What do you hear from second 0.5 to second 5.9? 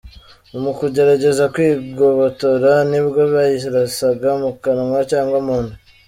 Mu kugerageza kwigobotora nibwo bayirasaga mu kanwa cyangwa mu nda.